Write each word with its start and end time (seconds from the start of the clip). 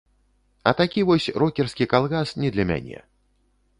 А 0.69 0.71
такі 0.79 1.03
вось 1.09 1.29
рокерскі 1.43 1.85
калгас 1.93 2.35
не 2.45 2.49
для 2.57 2.65
мяне. 2.71 2.99